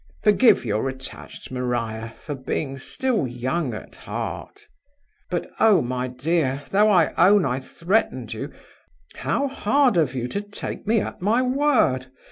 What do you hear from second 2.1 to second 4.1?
for being still young at